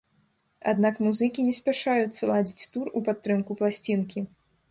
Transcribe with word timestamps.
Аднак 0.71 0.95
музыкі 1.07 1.45
не 1.49 1.53
спяшаюцца 1.59 2.21
ладзіць 2.31 2.69
тур 2.77 2.85
у 3.01 3.05
падтрымку 3.09 3.51
пласцінкі. 3.63 4.19